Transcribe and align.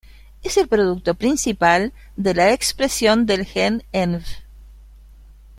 Es 0.41 0.57
el 0.57 0.67
producto 0.67 1.13
principal 1.13 1.93
de 2.15 2.33
la 2.33 2.53
expresión 2.53 3.27
del 3.27 3.45
gen 3.45 3.83
env. 3.91 4.23